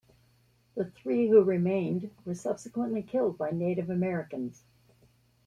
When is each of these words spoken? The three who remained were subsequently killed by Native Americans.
The 0.73 0.85
three 0.85 1.27
who 1.27 1.43
remained 1.43 2.09
were 2.25 2.33
subsequently 2.33 3.03
killed 3.03 3.37
by 3.37 3.51
Native 3.51 3.91
Americans. 3.91 4.63